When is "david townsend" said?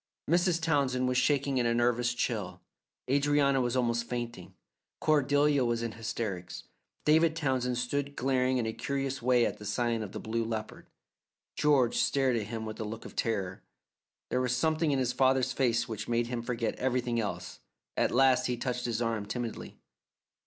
7.05-7.77